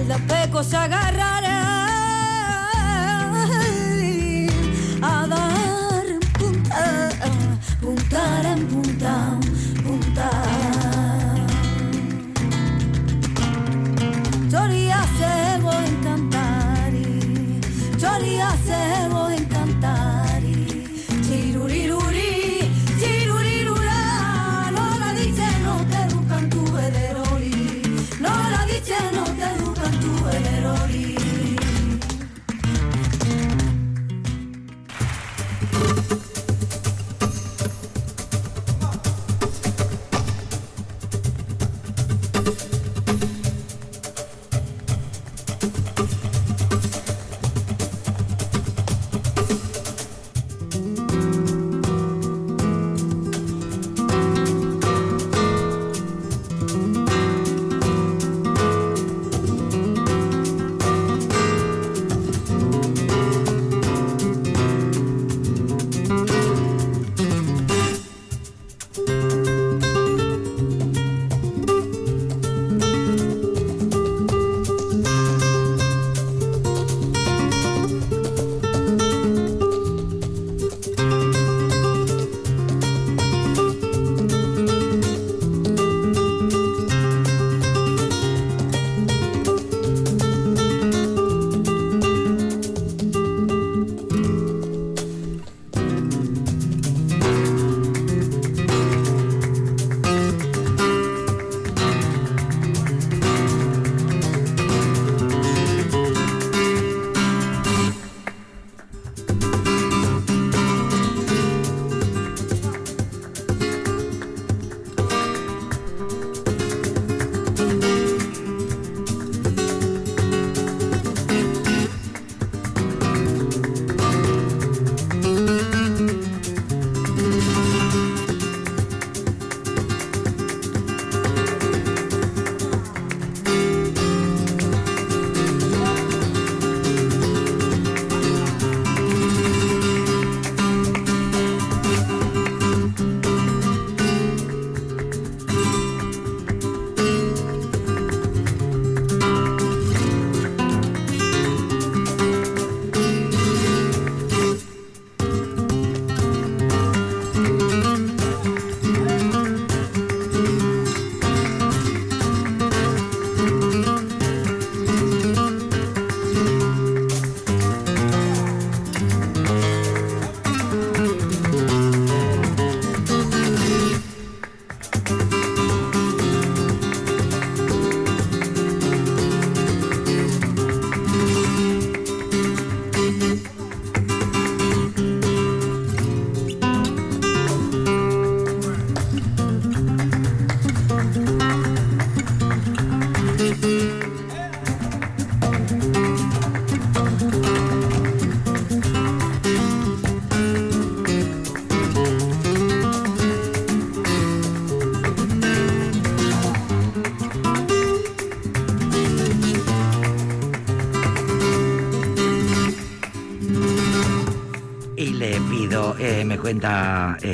al 0.00 0.08
dapeco 0.08 0.62
se 0.62 0.76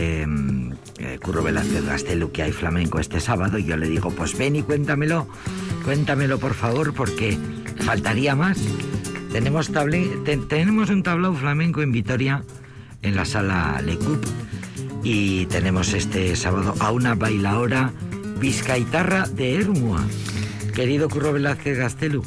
eh, 0.07 0.27
eh, 0.99 1.19
Curro 1.23 1.43
Velázquez 1.43 1.85
Gastelu 1.85 2.31
que 2.31 2.43
hay 2.43 2.53
flamenco 2.53 2.99
este 3.01 3.21
sábado 3.21 3.59
y 3.59 3.65
yo 3.65 3.77
le 3.77 3.89
digo, 3.89 4.11
pues 4.11 4.37
ven 4.37 4.57
y 4.57 4.63
cuéntamelo, 4.63 5.27
cuéntamelo 5.85 6.39
por 6.39 6.55
favor 6.55 6.95
porque 6.95 7.37
faltaría 7.81 8.35
más. 8.37 8.59
Tenemos, 9.33 9.69
un 9.69 11.03
tablao 11.03 11.35
flamenco 11.35 11.83
en 11.83 11.93
Vitoria, 11.93 12.43
en 13.03 13.17
la 13.17 13.25
sala 13.27 13.83
Le 13.85 13.99
Coup, 13.99 14.25
y 15.03 15.45
tenemos 15.47 15.93
este 15.93 16.35
sábado 16.37 16.75
a 16.81 16.91
una 16.91 17.15
bailaora 17.15 17.93
vizcaitarra 18.39 19.27
de 19.27 19.57
Hermua. 19.57 20.03
Querido 20.75 21.09
Curro 21.09 21.33
Velázquez 21.33 21.77
Gastelu, 21.77 22.23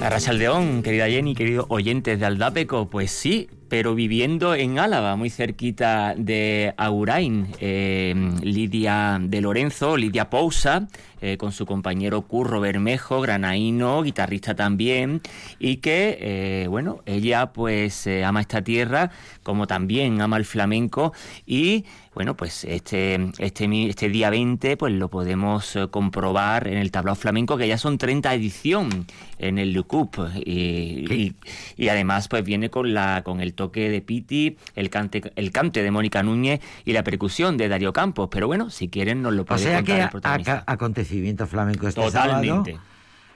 Arrachaldeón, 0.00 0.82
querida 0.82 1.06
Jenny, 1.06 1.34
queridos 1.34 1.66
oyentes 1.68 2.18
de 2.18 2.26
Aldapeco, 2.26 2.90
pues 2.90 3.12
sí, 3.12 3.48
pero 3.70 3.94
viviendo 3.94 4.56
en 4.56 4.80
Álava, 4.80 5.14
muy 5.14 5.30
cerquita 5.30 6.14
de 6.16 6.74
Agurain, 6.76 7.46
eh, 7.60 8.14
Lidia 8.42 9.18
de 9.22 9.40
Lorenzo, 9.40 9.96
Lidia 9.96 10.28
Pousa, 10.28 10.88
eh, 11.22 11.36
con 11.36 11.52
su 11.52 11.66
compañero 11.66 12.22
Curro 12.22 12.60
Bermejo, 12.60 13.20
granaíno, 13.20 14.02
guitarrista 14.02 14.56
también, 14.56 15.20
y 15.60 15.76
que, 15.76 16.18
eh, 16.20 16.66
bueno, 16.68 17.00
ella 17.06 17.52
pues 17.52 18.08
ama 18.24 18.40
esta 18.40 18.62
tierra, 18.62 19.12
como 19.44 19.68
también 19.68 20.20
ama 20.20 20.36
el 20.36 20.46
flamenco, 20.46 21.12
y 21.46 21.84
bueno, 22.12 22.36
pues 22.36 22.64
este, 22.64 23.30
este, 23.38 23.88
este 23.88 24.08
día 24.08 24.30
20 24.30 24.76
pues 24.76 24.92
lo 24.94 25.08
podemos 25.08 25.78
comprobar 25.92 26.66
en 26.66 26.78
el 26.78 26.90
tablao 26.90 27.14
flamenco, 27.14 27.56
que 27.56 27.68
ya 27.68 27.78
son 27.78 27.98
30 27.98 28.34
edición 28.34 29.06
en 29.38 29.58
el 29.58 29.72
Lucup, 29.72 30.16
y, 30.34 31.04
y, 31.14 31.34
y 31.76 31.88
además 31.88 32.26
pues 32.26 32.42
viene 32.42 32.68
con, 32.68 32.92
la, 32.92 33.22
con 33.24 33.40
el 33.40 33.54
toque 33.60 33.90
de 33.90 34.00
Piti, 34.00 34.56
el 34.74 34.88
cante, 34.88 35.20
el 35.36 35.50
cante 35.50 35.82
de 35.82 35.90
Mónica 35.90 36.22
Núñez 36.22 36.60
y 36.86 36.94
la 36.94 37.04
percusión 37.04 37.58
de 37.58 37.68
Darío 37.68 37.92
Campos, 37.92 38.28
pero 38.32 38.46
bueno, 38.46 38.70
si 38.70 38.88
quieren 38.88 39.20
nos 39.20 39.34
lo 39.34 39.42
o 39.42 39.44
puede 39.44 39.60
sea 39.60 39.76
contar 39.78 39.84
que 39.94 40.00
el 40.00 40.06
a- 40.06 40.10
protagonista. 40.10 40.64
acontecimiento 40.66 41.46
flamenco 41.46 41.86
este 41.86 42.00
Totalmente. 42.00 42.72
sábado. 42.72 42.90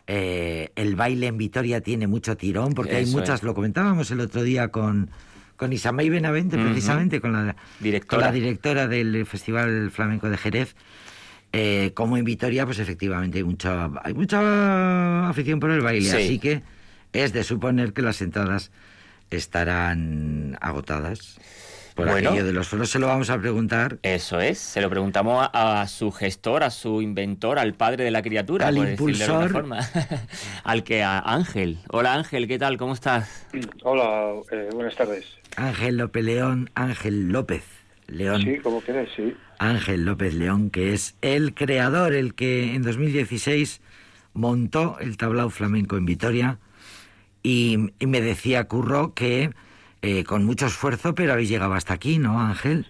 Eh, 0.06 0.71
el 0.76 0.97
baile 0.97 1.26
en 1.29 1.37
Vitoria 1.38 1.81
tiene 1.82 2.06
mucho 2.06 2.37
tirón 2.37 2.73
porque 2.75 2.97
hay 2.97 3.06
muchas, 3.06 3.41
es. 3.41 3.43
lo 3.43 3.55
comentábamos 3.55 4.11
el 4.11 4.21
otro 4.21 4.43
día 4.43 4.69
con, 4.69 5.11
con 5.56 5.73
Isamay 5.73 6.09
Benavente, 6.11 6.56
precisamente, 6.59 7.20
con 7.20 7.32
la, 7.32 7.56
Directora. 7.81 8.20
con 8.23 8.27
la 8.27 8.32
directora 8.32 8.87
del 8.88 9.25
Festival 9.27 9.91
Flamenco 9.91 10.29
de 10.31 10.37
Jerez. 10.38 10.75
eh, 11.53 11.93
como 11.94 12.17
en 12.17 12.25
Vitoria, 12.25 12.65
pues 12.67 12.79
efectivamente 12.81 13.38
hay 13.38 13.44
mucha, 13.44 13.91
hay 14.03 14.12
mucha 14.15 15.29
afición 15.29 15.61
por 15.61 15.70
el 15.70 15.81
baile, 15.82 16.11
Sí. 16.11 16.17
así 16.17 16.38
que 16.41 16.62
es 17.12 17.32
de 17.32 17.44
suponer 17.44 17.93
que 17.93 18.03
las 18.03 18.20
entradas 18.23 18.73
estarán 19.37 20.57
agotadas. 20.61 21.39
Por 21.95 22.09
Bueno. 22.11 22.31
aquello 22.31 22.45
de 22.45 22.53
los 22.53 22.67
foros 22.67 22.91
se 22.91 22.99
lo 22.99 23.07
vamos 23.07 23.31
a 23.31 23.39
preguntar 23.39 23.99
Eso 24.03 24.41
es, 24.41 24.59
se 24.59 24.81
lo 24.81 24.91
preguntamos 24.91 25.49
a, 25.53 25.81
a 25.83 25.87
su 25.87 26.11
gestor, 26.11 26.65
a 26.65 26.71
su 26.71 27.01
inventor, 27.01 27.57
al 27.61 27.75
padre 27.75 28.03
de 28.03 28.11
la 28.11 28.21
criatura, 28.21 28.67
Al 28.67 28.75
por 28.75 28.87
decirlo 28.87 29.17
de 29.17 29.25
alguna 29.25 29.45
impulsor. 29.47 29.53
forma. 29.53 29.81
al 30.65 30.83
que 30.83 31.05
a 31.05 31.21
Ángel. 31.21 31.79
Hola 31.91 32.15
Ángel, 32.15 32.49
¿qué 32.49 32.59
tal? 32.59 32.79
¿Cómo 32.79 32.95
estás? 32.95 33.47
Hola, 33.85 34.33
eh, 34.51 34.71
buenas 34.73 34.97
tardes. 34.97 35.25
Ángel 35.55 35.99
López 35.99 36.25
León, 36.25 36.69
Ángel 36.75 37.29
López 37.29 37.63
León. 38.09 38.43
Sí, 38.43 38.59
como 38.59 38.81
quieres, 38.81 39.09
sí. 39.15 39.33
Ángel 39.61 40.05
López 40.05 40.35
León, 40.35 40.71
que 40.71 40.95
es 40.95 41.15
el 41.23 41.55
creador, 41.55 42.13
el 42.13 42.35
que 42.35 42.75
en 42.75 42.83
2016 42.83 43.81
montó 44.33 44.99
el 44.99 45.17
tablao 45.17 45.49
flamenco 45.49 45.97
en 45.97 46.07
Vitoria 46.07 46.59
y, 47.44 47.93
y 48.00 48.06
me 48.08 48.20
decía 48.20 48.64
Curro 48.64 49.14
que 49.14 49.50
eh, 50.02 50.25
con 50.25 50.44
mucho 50.44 50.67
esfuerzo, 50.67 51.14
pero 51.14 51.32
habéis 51.35 51.49
llegado 51.50 51.75
hasta 51.75 51.94
aquí, 51.94 52.19
¿no, 52.19 52.41
Ángel? 52.41 52.85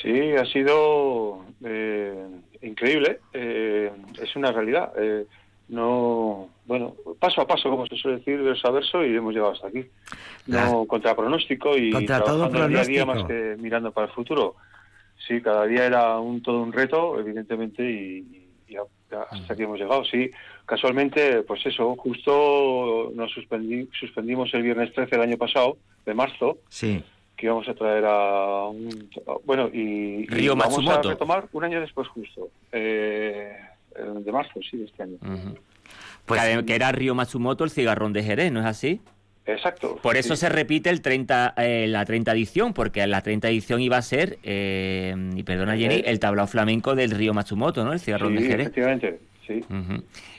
Sí, 0.00 0.32
ha 0.32 0.46
sido 0.46 1.44
eh, 1.62 2.26
increíble. 2.62 3.20
eh, 3.34 3.92
es 4.22 4.34
una 4.36 4.50
realidad. 4.52 4.92
eh, 4.96 5.26
no, 5.68 6.48
bueno, 6.64 6.94
paso 7.20 7.42
a 7.42 7.46
paso, 7.46 7.68
como 7.70 7.86
se 7.86 7.96
suele 7.96 8.18
decir, 8.18 8.40
verso 8.42 8.66
a 8.68 8.70
verso, 8.72 9.04
y 9.04 9.14
hemos 9.14 9.32
llegado 9.34 9.52
hasta 9.52 9.68
aquí. 9.68 9.84
No 10.46 10.84
contra 10.86 11.14
pronóstico 11.14 11.76
y 11.76 11.90
Contra 11.92 12.24
todo 12.24 12.48
día 12.48 12.64
a 12.64 12.68
día 12.68 13.04
pronóstico. 13.04 13.06
más 13.06 13.22
que 13.28 13.56
mirando 13.60 13.92
para 13.92 14.06
el 14.08 14.12
futuro. 14.12 14.56
Sí, 15.28 15.40
cada 15.42 15.66
día 15.66 15.84
era 15.86 16.18
un 16.18 16.42
todo 16.42 16.62
un 16.62 16.72
reto, 16.72 17.20
evidentemente, 17.20 17.82
y, 17.88 18.48
y 18.68 18.76
a- 18.76 18.82
hasta 19.16 19.52
aquí 19.52 19.62
hemos 19.62 19.78
llegado. 19.78 20.04
Sí, 20.04 20.30
casualmente, 20.66 21.42
pues 21.42 21.64
eso, 21.66 21.94
justo 21.96 23.10
nos 23.14 23.30
suspendí, 23.32 23.88
suspendimos 23.98 24.52
el 24.54 24.62
viernes 24.62 24.92
13 24.92 25.10
del 25.16 25.22
año 25.28 25.36
pasado, 25.36 25.76
de 26.06 26.14
marzo, 26.14 26.58
Sí. 26.68 27.02
que 27.36 27.46
íbamos 27.46 27.68
a 27.68 27.74
traer 27.74 28.04
a 28.06 28.66
un... 28.66 29.08
Bueno, 29.44 29.68
y, 29.72 29.78
y 30.22 30.26
Ryo 30.26 30.54
vamos 30.56 30.78
Matsumoto. 30.78 31.08
a 31.08 31.12
retomar 31.12 31.48
un 31.52 31.64
año 31.64 31.80
después 31.80 32.06
justo, 32.08 32.48
eh, 32.72 33.56
de 33.96 34.32
marzo, 34.32 34.60
sí, 34.68 34.76
de 34.78 34.84
este 34.84 35.02
año. 35.02 35.16
Pues 36.26 36.40
que, 36.42 36.64
que 36.64 36.74
era 36.74 36.92
Río 36.92 37.14
Matsumoto 37.14 37.64
el 37.64 37.70
cigarrón 37.70 38.12
de 38.12 38.22
Jerez, 38.22 38.52
¿no 38.52 38.60
es 38.60 38.66
así? 38.66 39.00
Exacto. 39.52 39.98
Por 40.02 40.16
eso 40.16 40.36
sí. 40.36 40.40
se 40.42 40.48
repite 40.48 40.90
el 40.90 41.00
30, 41.02 41.54
eh, 41.56 41.86
la 41.88 42.04
30 42.04 42.32
edición, 42.32 42.72
porque 42.74 43.06
la 43.06 43.20
30 43.22 43.48
edición 43.48 43.80
iba 43.80 43.96
a 43.96 44.02
ser, 44.02 44.38
eh, 44.42 45.14
y 45.34 45.42
perdona 45.42 45.76
Jenny, 45.76 46.02
el 46.04 46.18
tablao 46.20 46.46
flamenco 46.46 46.94
del 46.94 47.10
Río 47.10 47.34
Matsumoto, 47.34 47.84
¿no? 47.84 47.92
El 47.92 48.00
cigarrón 48.00 48.36
Sí, 48.36 48.42
de 48.44 48.48
Jerez. 48.48 48.66
efectivamente, 48.66 49.20
sí. 49.46 49.60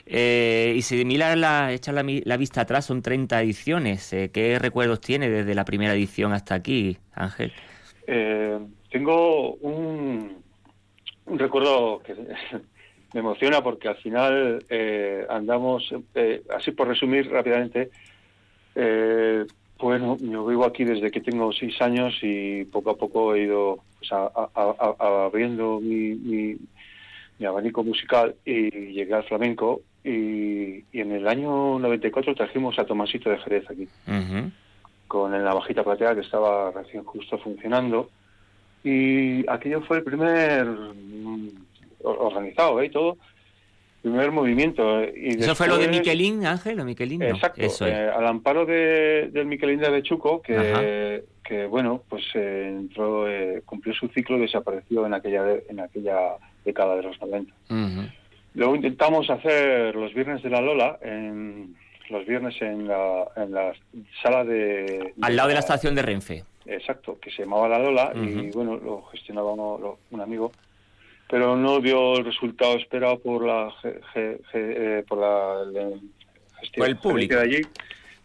Eh, 0.06 0.74
y 0.76 0.82
si 0.82 1.04
mira 1.04 1.34
la, 1.36 1.72
echa 1.72 1.92
la, 1.92 2.04
la 2.24 2.36
vista 2.36 2.62
atrás, 2.62 2.84
son 2.84 3.02
30 3.02 3.40
ediciones. 3.42 4.10
¿Qué 4.32 4.58
recuerdos 4.60 5.00
tiene 5.00 5.30
desde 5.30 5.54
la 5.54 5.64
primera 5.64 5.94
edición 5.94 6.32
hasta 6.32 6.54
aquí, 6.54 6.98
Ángel? 7.14 7.52
Tengo 8.90 9.54
un, 9.54 10.42
un 11.26 11.38
recuerdo 11.38 12.00
que 12.02 12.14
me 13.14 13.20
emociona 13.20 13.62
porque 13.62 13.88
al 13.88 13.96
final 13.96 14.64
andamos, 15.30 15.94
así 16.54 16.72
por 16.72 16.88
resumir 16.88 17.30
rápidamente, 17.30 17.90
eh, 18.74 19.46
bueno, 19.78 20.16
yo 20.20 20.46
vivo 20.46 20.64
aquí 20.64 20.84
desde 20.84 21.10
que 21.10 21.20
tengo 21.20 21.52
seis 21.52 21.80
años 21.82 22.14
y 22.22 22.64
poco 22.66 22.90
a 22.90 22.96
poco 22.96 23.34
he 23.34 23.42
ido 23.42 23.78
pues, 23.98 24.12
a- 24.12 24.26
a- 24.34 24.50
a- 24.54 24.94
a- 24.98 25.24
abriendo 25.26 25.80
mi, 25.80 26.14
mi- 26.14 26.56
mi 27.38 27.46
abanico 27.46 27.82
musical 27.82 28.34
y 28.44 28.70
llegué 28.92 29.14
al 29.14 29.24
flamenco 29.24 29.80
y, 30.04 30.84
y 30.92 31.00
en 31.00 31.12
el 31.12 31.26
año 31.26 31.78
94 31.78 32.34
trajimos 32.34 32.78
a 32.78 32.84
Tomasito 32.84 33.30
de 33.30 33.38
Jerez 33.38 33.68
aquí. 33.70 33.88
Con 35.08 35.34
el 35.34 35.42
navajita 35.44 35.82
plateada 35.84 36.14
que 36.14 36.20
estaba 36.22 36.70
recién 36.70 37.04
justo 37.04 37.38
funcionando. 37.38 38.08
Y 38.84 39.48
aquello 39.48 39.80
fue 39.82 39.98
el 39.98 40.04
primer 40.04 40.64
mm, 40.64 41.48
or- 42.04 42.16
organizado 42.20 42.80
¿eh? 42.80 42.86
y 42.86 42.90
todo 42.90 43.16
primer 44.02 44.30
movimiento 44.32 45.00
eh, 45.00 45.14
y 45.16 45.40
¿Eso 45.40 45.54
fue 45.54 45.68
lo 45.68 45.78
de 45.78 45.88
Miquelín, 45.88 46.44
Ángel? 46.44 46.78
¿O 46.80 46.84
Miquelín? 46.84 47.20
No, 47.20 47.26
exacto 47.26 47.60
Eso 47.62 47.86
es. 47.86 47.92
eh, 47.94 48.10
al 48.14 48.26
amparo 48.26 48.66
de, 48.66 49.28
del 49.32 49.46
Miquelín 49.46 49.78
de 49.80 49.88
Bechuco 49.90 50.42
que, 50.42 51.24
que 51.44 51.66
bueno 51.66 52.02
pues 52.08 52.22
eh, 52.34 52.66
entró 52.68 53.28
eh, 53.28 53.62
cumplió 53.64 53.94
su 53.94 54.08
ciclo 54.08 54.36
y 54.36 54.40
desapareció 54.42 55.06
en 55.06 55.14
aquella 55.14 55.44
en 55.68 55.80
aquella 55.80 56.18
década 56.64 56.96
de 56.96 57.02
los 57.02 57.20
90 57.20 57.52
Ujú. 57.70 58.08
Luego 58.54 58.76
intentamos 58.76 59.30
hacer 59.30 59.94
los 59.96 60.12
viernes 60.12 60.42
de 60.42 60.50
la 60.50 60.60
Lola, 60.60 60.98
en, 61.00 61.74
los 62.10 62.26
viernes 62.26 62.54
en 62.60 62.86
la, 62.86 63.24
en 63.36 63.50
la 63.50 63.72
sala 64.22 64.44
de... 64.44 65.14
Al 65.22 65.34
lado 65.36 65.48
de 65.48 65.54
la 65.54 65.60
estación 65.60 65.94
de 65.94 66.02
Renfe. 66.02 66.44
Exacto, 66.66 67.18
que 67.18 67.30
se 67.30 67.44
llamaba 67.44 67.66
La 67.66 67.78
Lola 67.78 68.12
y 68.14 68.50
bueno, 68.50 68.76
lo 68.76 69.04
gestionaba 69.04 69.52
uno- 69.54 69.78
lo- 69.80 69.98
un 70.10 70.20
amigo, 70.20 70.52
pero 71.32 71.56
no 71.56 71.80
dio 71.80 72.16
el 72.18 72.26
resultado 72.26 72.76
esperado 72.76 73.18
por 73.18 73.42
la, 73.46 73.72
ge- 74.12 74.38
eh, 74.52 75.02
por 75.08 75.16
la 75.18 75.64
gestión 76.60 76.86
el 76.86 76.96
público. 76.98 77.36
de 77.36 77.40
allí. 77.40 77.60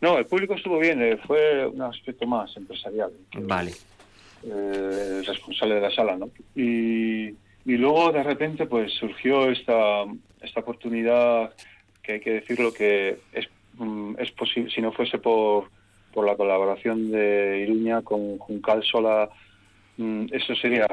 No, 0.01 0.17
el 0.17 0.25
público 0.25 0.55
estuvo 0.55 0.77
bien, 0.77 1.01
eh, 1.01 1.17
fue 1.25 1.65
un 1.65 1.81
aspecto 1.83 2.27
más 2.27 2.55
empresarial. 2.57 3.11
Vale. 3.33 3.71
eh, 4.43 5.19
el 5.19 5.25
responsable 5.25 5.75
de 5.75 5.81
la 5.81 5.91
sala, 5.91 6.17
¿no? 6.17 6.29
Y, 6.53 7.29
y 7.29 7.77
luego 7.77 8.11
de 8.11 8.23
repente 8.23 8.65
pues 8.65 8.91
surgió 8.93 9.49
esta, 9.49 10.03
esta 10.41 10.59
oportunidad 10.59 11.53
que 12.03 12.11
hay 12.13 12.19
que 12.19 12.31
decirlo 12.41 12.73
que 12.73 13.19
es, 13.31 13.47
mm, 13.75 14.15
es 14.19 14.31
posible, 14.31 14.69
si 14.69 14.81
no 14.81 14.91
fuese 14.91 15.17
por, 15.17 15.69
por 16.13 16.25
la 16.25 16.35
colaboración 16.35 17.09
de 17.09 17.61
Iruña 17.65 18.01
con 18.01 18.37
Juncal 18.37 18.83
Sola, 18.83 19.29
eso 19.97 20.55
sería 20.55 20.85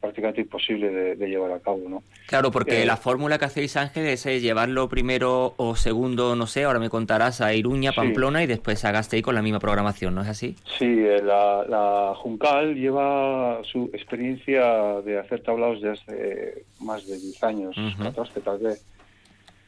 prácticamente 0.00 0.40
imposible 0.40 0.90
de, 0.90 1.16
de 1.16 1.28
llevar 1.28 1.52
a 1.52 1.58
cabo, 1.60 1.80
¿no? 1.88 2.02
Claro, 2.26 2.50
porque 2.50 2.82
Eh, 2.82 2.86
la 2.86 2.96
fórmula 2.96 3.38
que 3.38 3.44
hacéis, 3.46 3.76
Ángel, 3.76 4.06
es 4.06 4.24
eh, 4.26 4.40
llevarlo 4.40 4.88
primero 4.88 5.54
o 5.56 5.74
segundo, 5.76 6.34
no 6.36 6.46
sé, 6.46 6.64
ahora 6.64 6.78
me 6.78 6.88
contarás, 6.88 7.40
a 7.40 7.52
Iruña, 7.54 7.90
Sí. 7.90 7.96
Pamplona 7.96 8.42
y 8.42 8.46
después 8.46 8.84
a 8.84 8.92
Gasteiz 8.92 9.22
con 9.22 9.34
la 9.34 9.42
misma 9.42 9.58
programación, 9.58 10.14
¿no 10.14 10.22
es 10.22 10.28
así? 10.28 10.54
Sí, 10.78 10.84
eh, 10.86 11.20
la, 11.22 11.64
la 11.68 12.14
Juncal 12.16 12.74
lleva 12.76 13.60
su 13.64 13.90
experiencia 13.92 15.00
de 15.04 15.18
hacer 15.18 15.42
tablaos 15.42 15.80
desde 15.82 15.92
hace 15.92 16.64
más 16.80 17.06
de 17.06 17.18
10 17.18 17.42
años, 17.44 17.76
Ujú. 17.76 18.02
14 18.04 18.40
tal 18.40 18.58
vez. 18.58 18.84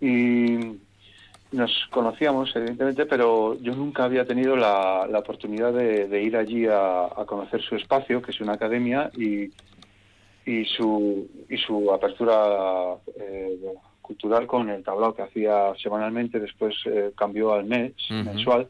Y 0.00 0.78
nos 1.52 1.70
conocíamos, 1.90 2.54
evidentemente, 2.54 3.06
pero 3.06 3.58
yo 3.60 3.74
nunca 3.74 4.04
había 4.04 4.26
tenido 4.26 4.54
la, 4.56 5.06
la 5.10 5.20
oportunidad 5.20 5.72
de, 5.72 6.06
de 6.06 6.22
ir 6.22 6.36
allí 6.36 6.66
a, 6.66 7.06
a 7.06 7.24
conocer 7.26 7.62
su 7.62 7.74
espacio, 7.76 8.20
que 8.20 8.32
es 8.32 8.40
una 8.40 8.52
academia, 8.54 9.10
y, 9.16 9.50
y, 10.44 10.64
su, 10.66 11.26
y 11.48 11.56
su 11.56 11.92
apertura 11.92 12.96
eh, 13.18 13.58
cultural 14.02 14.46
con 14.46 14.68
el 14.70 14.82
tablao 14.82 15.14
que 15.14 15.22
hacía 15.22 15.72
semanalmente, 15.82 16.38
después 16.40 16.74
eh, 16.86 17.12
cambió 17.16 17.52
al 17.52 17.64
mes, 17.64 17.92
mensual. 18.24 18.68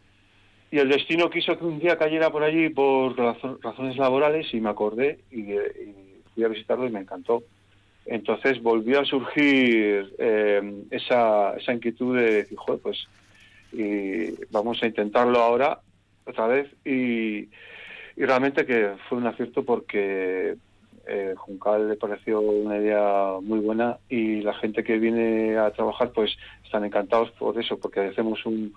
Y 0.71 0.79
el 0.79 0.89
destino 0.89 1.31
quiso 1.31 1.59
que 1.59 1.65
un 1.65 1.79
día 1.79 1.97
cayera 1.97 2.31
por 2.31 2.43
allí 2.43 2.69
por 2.69 3.17
razo- 3.17 3.59
razones 3.63 3.97
laborales 3.97 4.53
y 4.53 4.61
me 4.61 4.69
acordé 4.69 5.21
y, 5.31 5.53
y 5.53 6.23
fui 6.35 6.45
a 6.45 6.49
visitarlo 6.49 6.87
y 6.87 6.91
me 6.91 7.01
encantó. 7.01 7.43
Entonces 8.09 8.63
volvió 8.63 9.01
a 9.01 9.05
surgir 9.05 10.15
eh, 10.19 10.83
esa, 10.91 11.55
esa 11.57 11.73
inquietud 11.75 12.17
de 12.17 12.33
decir, 12.33 12.59
"Joder, 12.59 12.81
pues 12.81 13.07
y 13.73 14.31
vamos 14.51 14.83
a 14.83 14.87
intentarlo 14.87 15.41
ahora 15.41 15.81
otra 16.25 16.47
vez 16.47 16.69
y, 16.85 17.49
y 18.17 18.25
realmente 18.25 18.65
que 18.65 18.93
fue 19.09 19.19
un 19.19 19.27
acierto 19.27 19.63
porque 19.63 20.57
eh, 21.07 21.35
Juncal 21.37 21.89
le 21.89 21.97
pareció 21.97 22.41
una 22.41 22.79
idea 22.79 23.35
muy 23.43 23.59
buena 23.61 23.99
y 24.09 24.41
la 24.41 24.55
gente 24.55 24.85
que 24.85 24.99
viene 24.99 25.57
a 25.59 25.71
trabajar 25.71 26.13
pues 26.13 26.37
están 26.65 26.85
encantados 26.85 27.31
por 27.33 27.59
eso 27.61 27.79
porque 27.79 28.01
hacemos 28.01 28.45
un, 28.47 28.75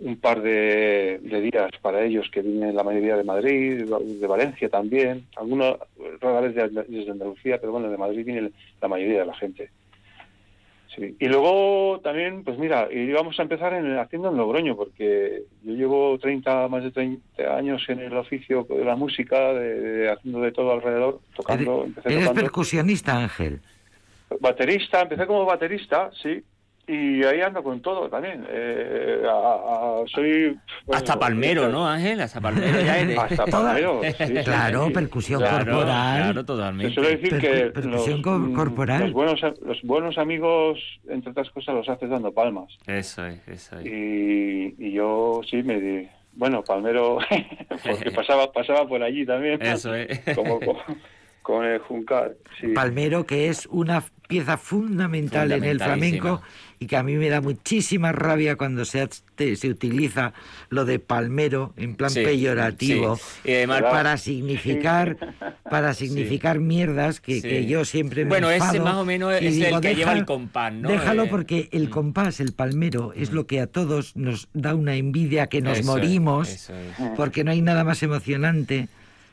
un 0.00 0.16
par 0.16 0.40
de, 0.42 1.18
de 1.22 1.40
días 1.40 1.70
para 1.82 2.02
ellos 2.02 2.28
que 2.32 2.42
vienen 2.42 2.74
la 2.74 2.82
mayoría 2.82 3.16
de 3.16 3.24
Madrid, 3.24 3.84
de 3.84 4.26
Valencia 4.26 4.68
también, 4.68 5.26
algunos 5.36 5.76
rara 6.20 6.40
vez 6.40 6.54
de- 6.54 6.84
desde 6.88 7.10
Andalucía, 7.10 7.58
pero 7.60 7.72
bueno, 7.72 7.90
de 7.90 7.98
Madrid 7.98 8.24
viene 8.24 8.50
la 8.80 8.88
mayoría 8.88 9.20
de 9.20 9.26
la 9.26 9.34
gente. 9.34 9.70
Sí. 10.96 11.14
Y 11.20 11.28
luego 11.28 12.00
también, 12.02 12.42
pues 12.42 12.58
mira, 12.58 12.88
íbamos 12.92 13.38
a 13.38 13.42
empezar 13.42 13.74
en, 13.74 13.96
haciendo 13.98 14.30
en 14.30 14.36
Logroño, 14.36 14.74
porque 14.74 15.42
yo 15.62 15.74
llevo 15.74 16.18
30, 16.18 16.66
más 16.68 16.82
de 16.82 16.90
30 16.90 17.56
años 17.56 17.84
en 17.88 18.00
el 18.00 18.16
oficio 18.16 18.66
de 18.68 18.84
la 18.84 18.96
música, 18.96 19.52
de, 19.52 19.80
de- 19.80 20.10
haciendo 20.10 20.40
de 20.40 20.50
todo 20.50 20.72
alrededor, 20.72 21.20
tocando, 21.36 21.74
¿Eres, 21.82 21.86
empecé 21.88 22.08
eres 22.08 22.20
tocando 22.24 22.40
percusionista, 22.40 23.16
Ángel? 23.22 23.60
baterista, 24.40 25.02
empecé 25.02 25.26
como 25.26 25.44
baterista, 25.44 26.10
sí, 26.22 26.42
y 26.92 27.22
ahí 27.24 27.40
ando 27.40 27.62
con 27.62 27.80
todo 27.80 28.08
también. 28.08 28.46
Eh, 28.48 29.22
a- 29.26 29.30
a- 29.30 30.04
soy... 30.12 30.48
bueno, 30.86 30.98
Hasta 30.98 31.18
palmero, 31.18 31.68
¿no, 31.68 31.86
Ángel? 31.86 32.20
Hasta 32.20 32.40
palmero 32.40 32.80
ya 32.80 32.98
eres. 32.98 33.18
Hasta 33.18 33.46
palmero, 33.46 34.00
sí, 34.18 34.34
Claro, 34.44 34.86
sí. 34.86 34.92
percusión 34.92 35.40
Claro, 35.40 35.64
corporal. 35.64 36.22
claro, 36.22 36.44
totalmente. 36.44 36.94
suele 36.94 37.16
decir 37.16 37.32
Percu- 37.34 37.40
que 37.40 37.66
percusión 37.70 38.16
los, 38.16 38.22
co- 38.22 38.38
mm, 38.38 38.54
corporal. 38.54 39.00
Los, 39.02 39.12
buenos, 39.12 39.40
los 39.64 39.82
buenos 39.82 40.18
amigos, 40.18 40.78
entre 41.08 41.30
otras 41.30 41.50
cosas, 41.50 41.74
los 41.74 41.88
haces 41.88 42.10
dando 42.10 42.32
palmas. 42.32 42.72
Eso 42.86 43.24
es, 43.26 43.46
eso 43.48 43.78
es. 43.78 43.86
Y, 43.86 44.74
y 44.78 44.92
yo 44.92 45.40
sí 45.48 45.62
me 45.62 45.80
di... 45.80 46.08
Bueno, 46.32 46.62
palmero, 46.62 47.18
porque 47.84 48.10
pasaba 48.12 48.50
pasaba 48.52 48.86
por 48.86 49.02
allí 49.02 49.26
también. 49.26 49.60
Eso 49.60 49.94
es. 49.94 50.20
Como 50.34 50.60
con, 50.60 50.76
con 51.42 51.64
el 51.64 51.80
Juncal. 51.80 52.36
Sí. 52.60 52.68
Palmero, 52.68 53.26
que 53.26 53.48
es 53.48 53.66
una 53.66 54.04
pieza 54.30 54.56
fundamental 54.56 55.50
en 55.50 55.64
el 55.64 55.78
flamenco 55.80 56.40
y 56.78 56.86
que 56.86 56.96
a 56.96 57.02
mí 57.02 57.16
me 57.16 57.28
da 57.28 57.40
muchísima 57.40 58.12
rabia 58.12 58.54
cuando 58.56 58.84
se, 58.84 59.06
se 59.56 59.68
utiliza 59.68 60.32
lo 60.70 60.84
de 60.84 61.00
palmero 61.00 61.74
en 61.76 61.96
plan 61.96 62.10
Sí, 62.10 62.22
peyorativo 62.22 63.16
sí. 63.16 63.22
Y 63.50 63.54
además- 63.54 63.82
para 63.82 64.16
significar 64.16 65.16
para 65.68 65.94
significar 65.94 66.60
mierdas 66.60 67.20
que, 67.20 67.34
Sí. 67.40 67.42
que 67.42 67.66
yo 67.66 67.84
siempre 67.84 68.24
me 68.24 68.28
Bueno, 68.30 68.50
ese 68.50 68.78
más 68.80 68.94
o 68.94 69.04
menos 69.04 69.34
es 69.34 69.56
digo, 69.56 69.76
el 69.76 69.80
que 69.82 69.94
lleva 69.96 70.10
"Deja- 70.12 70.20
el 70.20 70.24
compás, 70.26 70.72
¿no? 70.72 70.88
Déjalo 70.88 71.24
Eh, 71.24 71.28
porque 71.28 71.68
el 71.72 71.90
compás, 71.90 72.38
el 72.40 72.52
palmero, 72.52 73.12
es 73.14 73.32
lo 73.32 73.46
que 73.48 73.60
a 73.60 73.66
todos 73.66 74.16
nos 74.16 74.48
da 74.54 74.74
una 74.76 74.94
envidia 74.94 75.48
que 75.48 75.60
nos 75.60 75.78
Eso 75.80 75.90
morimos 75.92 76.48
es. 76.48 76.70
porque 77.16 77.42
no 77.44 77.50
hay 77.50 77.62
nada 77.62 77.82
más 77.84 78.02
emocionante 78.04 78.88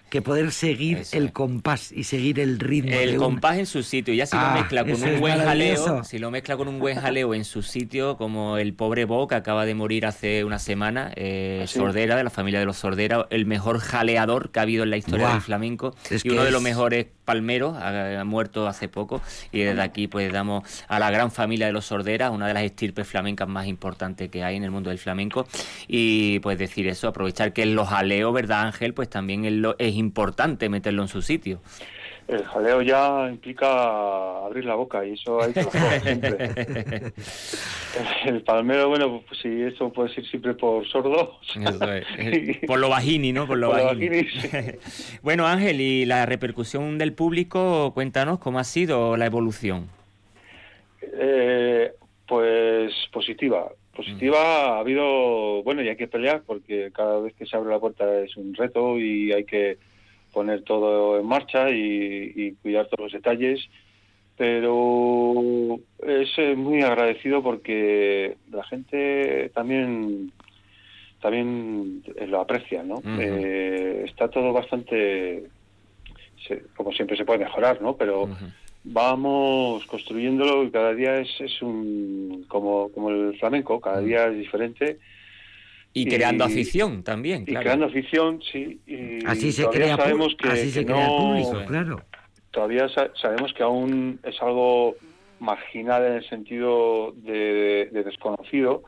que 0.10 0.22
poder 0.22 0.52
seguir 0.52 1.00
Eso 1.00 1.18
el 1.18 1.26
es. 1.26 1.32
compás 1.32 1.92
y 1.92 2.04
seguir 2.06 2.40
el 2.40 2.60
ritmo. 2.60 2.92
de 2.92 3.04
El 3.04 3.12
un- 3.18 3.24
compás 3.24 3.58
en 3.58 3.66
su 3.66 3.84
sitio, 3.84 4.14
ya 4.14 4.26
si 4.26 4.36
Ah, 4.38 4.52
lo 4.54 4.62
mezcla 4.62 4.84
con 4.86 5.04
un 5.04 5.20
buen 5.20 5.38
jaleo, 5.40 6.04
si 6.04 6.18
lo 6.20 6.32
mezcla 6.32 6.56
con 6.58 6.68
un 6.68 6.80
buen 6.80 7.00
jaleo 7.00 7.34
en 7.34 7.44
su 7.46 7.62
sitio, 7.62 8.16
como 8.18 8.58
el 8.58 8.74
pobre 8.74 9.06
Bo 9.06 9.28
que 9.28 9.36
acaba 9.36 9.66
de 9.66 9.76
morir 9.76 10.06
hace 10.06 10.44
una 10.44 10.60
semana, 10.60 11.12
eh, 11.16 11.62
¿Ah, 11.64 11.68
sí? 11.68 11.80
Sordera, 11.80 12.16
de 12.16 12.24
la 12.24 12.30
familia 12.30 12.60
de 12.60 12.66
los 12.66 12.78
Sordera, 12.78 13.28
el 13.30 13.46
mejor 13.46 13.80
jaleador 13.80 14.52
que 14.52 14.60
ha 14.60 14.62
habido 14.64 14.84
en 14.84 14.90
la 14.92 14.98
historia 14.98 15.26
Buah. 15.26 15.34
del 15.34 15.42
flamenco 15.42 15.96
Es 16.10 16.24
y 16.24 16.30
uno 16.30 16.44
de 16.44 16.52
los 16.52 16.62
es- 16.62 16.64
mejores 16.64 17.08
palmeros, 17.26 17.76
ha, 17.76 18.22
ha 18.22 18.24
muerto 18.24 18.68
hace 18.68 18.88
poco, 18.88 19.22
y 19.52 19.60
desde 19.60 19.82
aquí 19.82 20.08
pues 20.08 20.32
damos 20.32 20.64
a 20.88 20.98
la 21.00 21.12
gran 21.12 21.30
familia 21.30 21.66
de 21.68 21.74
los 21.74 21.84
Sordera, 21.86 22.32
una 22.32 22.48
de 22.48 22.54
las 22.54 22.64
estirpes 22.64 23.06
flamencas 23.06 23.50
más 23.50 23.68
importantes 23.68 24.30
que 24.30 24.44
hay 24.46 24.56
en 24.56 24.64
el 24.64 24.72
mundo 24.72 24.90
del 24.90 25.00
flamenco, 25.00 25.46
y 25.90 26.40
pues 26.40 26.58
decir 26.58 26.88
eso, 26.88 27.10
aprovechar 27.10 27.52
que 27.52 27.64
en 27.64 27.76
los 27.76 27.90
jaleos, 27.90 28.34
¿verdad 28.34 28.62
Ángel? 28.68 28.94
Pues 28.94 29.10
también 29.10 29.44
es, 29.44 29.52
lo- 29.52 29.76
es 29.78 29.97
importante 29.98 30.70
meterlo 30.70 31.02
en 31.02 31.08
su 31.08 31.22
sitio. 31.22 31.60
El 32.28 32.44
jaleo 32.44 32.82
ya 32.82 33.30
implica 33.30 34.46
abrir 34.46 34.66
la 34.66 34.76
boca 34.76 35.06
y 35.06 35.14
eso 35.14 35.42
hay 35.42 35.54
que 35.54 35.62
hacer 35.62 36.02
siempre. 36.04 37.14
El 38.26 38.42
palmero, 38.44 38.90
bueno, 38.90 39.24
pues 39.26 39.40
sí, 39.42 39.62
eso 39.62 39.94
puede 39.94 40.14
ser 40.14 40.26
siempre 40.26 40.54
por 40.54 40.86
sordo. 40.88 41.40
Es. 41.56 42.58
Por 42.68 42.80
lo 42.80 42.90
bajini, 42.90 43.32
¿no? 43.32 43.48
Por 43.48 43.58
lo 43.60 43.72
Por 43.72 43.82
bajini. 43.82 44.10
bajini, 44.10 44.30
sí. 44.42 45.20
bueno, 45.22 45.48
Ángel, 45.48 45.80
y 45.80 46.06
la 46.06 46.26
repercusión 46.26 46.98
del 46.98 47.14
público, 47.14 47.94
cuéntanos 47.94 48.40
cómo 48.40 48.60
ha 48.60 48.66
sido 48.66 49.16
la 49.16 49.26
evolución. 49.26 49.88
Eh, 51.02 51.94
pues 52.28 52.92
positiva. 53.14 53.72
Positiva 53.98 54.76
ha 54.78 54.80
habido, 54.80 55.62
bueno, 55.64 55.82
y 55.82 55.90
hay 55.90 55.96
que 55.98 56.08
pelear 56.08 56.44
porque 56.46 56.92
cada 56.94 57.20
vez 57.20 57.34
que 57.36 57.46
se 57.46 57.58
abre 57.58 57.72
la 57.72 57.80
puerta 57.80 58.20
es 58.22 58.38
un 58.38 58.54
reto 58.54 58.98
y 59.00 59.34
hay 59.34 59.44
que 59.44 59.78
poner 60.32 60.62
todo 60.62 61.20
en 61.20 61.26
marcha 61.26 61.70
y, 61.72 62.32
y 62.36 62.52
cuidar 62.62 62.86
todos 62.88 63.06
los 63.06 63.12
detalles. 63.14 63.60
Pero 64.38 65.80
es 66.06 66.30
eh, 66.38 66.56
muy 66.56 66.82
agradecido 66.84 67.42
porque 67.42 68.38
la 68.52 68.64
gente 68.64 69.50
también 69.54 70.32
también 71.22 72.04
eh, 72.16 72.28
lo 72.28 72.40
aprecia, 72.42 72.84
¿no? 72.84 73.02
Eh, 73.20 74.04
está 74.08 74.28
todo 74.30 74.54
bastante, 74.54 75.44
se- 76.48 76.62
como 76.76 76.92
siempre 76.92 77.18
se 77.18 77.26
puede 77.26 77.40
mejorar, 77.40 77.82
¿no? 77.82 77.96
Pero. 77.98 78.28
Vamos 78.90 79.86
construyéndolo 79.86 80.64
y 80.64 80.72
cada 80.72 80.94
día 80.94 81.20
es, 81.20 81.30
es 81.40 81.62
un 81.62 82.46
como, 82.48 82.90
como 82.92 83.10
el 83.10 83.38
flamenco, 83.40 83.80
cada 83.80 84.02
día 84.02 84.28
es 84.28 84.38
diferente 84.38 84.98
Y 85.94 86.02
Y- 86.02 86.06
creando 86.08 86.44
afición 86.44 87.04
también, 87.04 87.44
y 87.44 87.46
claro. 87.46 87.64
creando 87.64 87.86
afición, 87.88 88.42
sí. 88.52 88.80
Y 88.86 89.26
Así 89.26 89.52
se 89.52 89.64
todavía 89.64 89.96
crea, 89.96 89.98
sabemos 89.98 90.36
que, 90.36 90.48
así 90.50 90.70
se 90.72 90.80
que 90.82 90.86
crea 90.92 91.08
el 91.08 91.18
público, 91.18 91.66
claro. 91.68 92.02
Todavía 92.52 92.88
sa- 92.90 93.12
sabemos 93.22 93.54
que 93.54 93.64
aún 93.64 94.20
es 94.24 94.42
algo 94.42 94.96
marginal 95.40 96.04
en 96.06 96.14
el 96.14 96.28
sentido 96.30 97.14
de, 97.18 97.90
de 97.92 98.04
desconocido 98.04 98.82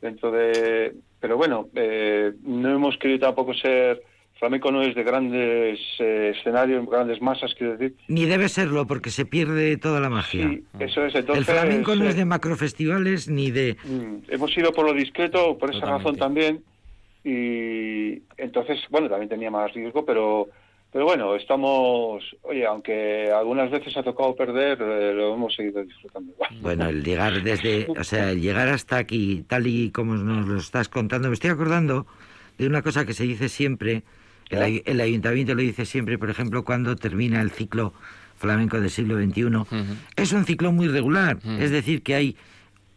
dentro 0.00 0.32
de 0.32 0.94
pero 1.20 1.36
bueno 1.36 1.68
eh, 1.76 2.32
no 2.42 2.74
hemos 2.74 2.96
querido 2.98 3.20
tampoco 3.20 3.54
ser 3.54 4.02
flamenco 4.38 4.72
no 4.72 4.82
es 4.82 4.94
de 4.94 5.02
grandes 5.04 5.78
eh, 6.00 6.32
escenarios 6.36 6.84
grandes 6.88 7.20
masas 7.22 7.54
quiero 7.56 7.76
decir 7.76 7.94
Ni 8.08 8.24
debe 8.26 8.48
serlo 8.48 8.86
porque 8.86 9.10
se 9.10 9.24
pierde 9.24 9.76
toda 9.76 10.00
la 10.00 10.10
magia. 10.10 10.48
sí 10.48 10.64
eso 10.80 11.04
es 11.04 11.14
entonces 11.14 11.46
el 11.48 11.54
flamenco 11.54 11.94
no 11.94 12.04
eh, 12.04 12.08
es 12.08 12.16
de 12.16 12.24
macrofestivales 12.24 13.28
ni 13.28 13.50
de... 13.50 13.76
Mm, 13.84 14.30
hemos 14.32 14.56
ido 14.56 14.72
por 14.72 14.84
lo 14.86 14.92
discreto 14.94 15.56
por 15.58 15.70
esa 15.70 15.80
Totalmente. 15.80 16.04
razón 16.04 16.16
también 16.18 16.64
y 17.24 18.22
entonces 18.36 18.80
bueno 18.90 19.08
también 19.08 19.28
tenía 19.28 19.50
más 19.50 19.72
riesgo 19.72 20.04
pero 20.04 20.48
pero 20.92 21.04
bueno 21.04 21.36
estamos 21.36 22.22
oye 22.42 22.66
aunque 22.66 23.30
algunas 23.30 23.70
veces 23.70 23.96
ha 23.96 24.02
tocado 24.02 24.34
perder 24.34 24.78
eh, 24.80 25.14
lo 25.14 25.34
hemos 25.34 25.54
seguido 25.54 25.84
disfrutando 25.84 26.32
igual 26.32 26.50
Bueno, 26.60 26.88
el 26.88 27.02
llegar 27.04 27.42
desde, 27.42 27.86
o 27.88 28.04
sea, 28.04 28.30
el 28.30 28.40
llegar 28.40 28.68
hasta 28.68 28.96
aquí, 28.98 29.44
tal 29.48 29.66
y 29.66 29.90
como 29.90 30.14
nos 30.16 30.46
lo 30.48 30.58
estás 30.58 30.88
contando, 30.88 31.28
me 31.28 31.34
estoy 31.34 31.50
acordando 31.50 32.06
de 32.58 32.66
una 32.66 32.82
cosa 32.82 33.06
que 33.06 33.14
se 33.14 33.24
dice 33.24 33.48
siempre, 33.48 34.02
el, 34.52 35.00
ayuntamiento 35.00 35.54
lo 35.54 35.62
dice 35.62 35.86
siempre, 35.86 36.18
por 36.18 36.30
ejemplo, 36.30 36.64
cuando 36.64 36.96
termina 36.96 37.40
el 37.40 37.50
ciclo 37.50 37.92
flamenco 38.38 38.80
del 38.80 38.90
siglo 38.90 39.16
XXI, 39.22 39.76
es 40.16 40.32
un 40.32 40.44
ciclo 40.44 40.72
muy 40.72 40.88
regular, 40.88 41.38
es 41.58 41.70
decir, 41.70 42.02
que 42.02 42.14
hay 42.14 42.36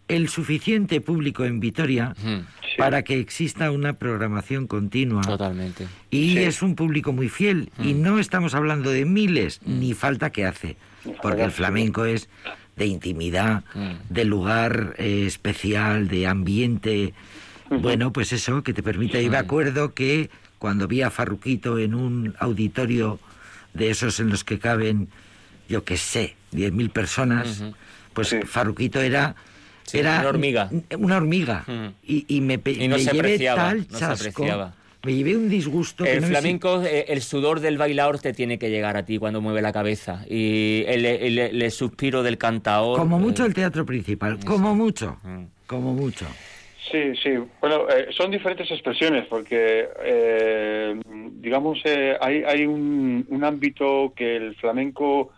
el 0.08 0.30
suficiente 0.30 1.02
público 1.02 1.46
en 1.46 1.60
Vitoria. 1.60 2.16
Sí. 2.22 2.44
para 2.78 3.04
que 3.04 3.20
exista 3.20 3.72
una 3.72 3.94
programación 3.94 4.68
continua. 4.68 5.22
Totalmente. 5.22 5.88
Y 6.10 6.32
Sí. 6.34 6.40
es 6.40 6.62
un 6.62 6.76
público 6.76 7.14
muy 7.14 7.30
fiel. 7.30 7.70
Y 7.82 7.94
no 7.94 8.20
estamos 8.20 8.54
hablando 8.54 8.90
de 8.90 9.06
miles, 9.06 9.62
ni 9.66 9.94
falta 9.94 10.30
que 10.30 10.46
hace. 10.46 10.76
Porque 11.22 11.38
que 11.38 11.44
el 11.46 11.52
flamenco 11.52 12.04
es 12.04 12.28
de 12.76 12.88
intimidad, 12.88 13.64
de 14.10 14.26
lugar 14.26 14.96
eh, 14.98 15.24
especial, 15.26 16.10
de 16.10 16.28
ambiente. 16.28 17.14
Bueno, 17.70 18.12
pues 18.12 18.34
eso, 18.34 18.62
que 18.62 18.74
te 18.74 18.84
permite. 18.84 19.24
Y 19.24 19.30
me 19.30 19.38
acuerdo 19.38 19.94
que 19.94 20.30
cuando 20.66 20.88
vi 20.88 21.04
a 21.04 21.12
Farruquito 21.12 21.78
en 21.78 21.94
un 21.94 22.34
auditorio 22.40 23.20
de 23.76 23.92
esos 23.92 24.20
en 24.20 24.30
los 24.32 24.44
que 24.44 24.58
caben, 24.58 25.10
yo 25.70 25.84
qué 25.84 25.96
sé, 25.96 26.34
10.000 26.54 26.90
personas, 26.90 27.64
pues 28.14 28.30
Sí. 28.30 28.38
Farruquito 28.48 29.00
era. 29.00 29.36
Sí, 29.84 30.00
era 30.00 30.22
una 30.22 30.30
hormiga. 30.30 30.72
Una 30.98 31.18
hormiga. 31.18 31.64
Y, 32.02 32.26
y 32.28 32.42
me, 32.42 32.56
Y 32.66 32.88
no 32.88 32.96
me 32.98 33.04
se 33.04 33.12
llevé 33.12 33.20
apreciaba, 33.36 33.64
tal 33.64 33.78
no 33.78 33.84
se 33.84 33.90
chasco. 34.00 34.14
apreciaba. 34.32 34.74
Me 35.04 35.14
llevé 35.14 35.38
un 35.38 35.50
disgusto. 35.50 36.04
que 36.04 36.14
El 36.14 36.22
no 36.22 36.28
flamenco, 36.30 36.82
eh, 36.82 37.06
el 37.10 37.22
sudor 37.22 37.60
del 37.60 37.78
bailador 37.78 38.18
te 38.18 38.34
tiene 38.34 38.58
que 38.58 38.72
llegar 38.72 38.98
a 38.98 39.06
ti 39.06 39.20
cuando 39.20 39.40
mueve 39.42 39.62
la 39.62 39.72
cabeza. 39.72 40.26
Y 40.28 40.84
el, 40.88 41.06
el- 41.06 41.38
el- 41.38 41.62
el 41.62 41.72
suspiro 41.72 42.24
del 42.24 42.40
cantador. 42.40 42.98
Como 42.98 43.20
mucho 43.20 43.44
eh, 43.44 43.48
el 43.50 43.54
teatro 43.54 43.86
principal, 43.86 44.40
como 44.44 44.74
mucho, 44.74 45.20
como 45.68 45.94
mucho. 45.94 46.26
Sí, 46.92 47.16
sí. 47.24 47.32
Bueno, 47.62 47.88
eh, 47.90 48.08
son 48.12 48.30
diferentes 48.30 48.70
expresiones 48.70 49.26
porque, 49.28 49.88
eh, 50.04 51.00
digamos, 51.32 51.80
eh, 51.84 52.16
hay, 52.22 52.44
hay 52.44 52.66
un, 52.66 53.26
un 53.30 53.44
ámbito 53.44 54.14
que 54.16 54.36
el 54.36 54.56
flamenco 54.56 55.32